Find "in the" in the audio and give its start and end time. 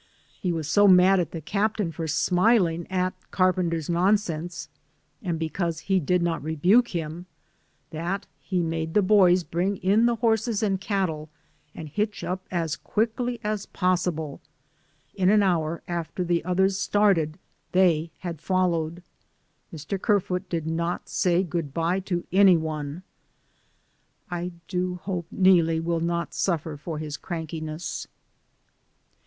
9.77-10.15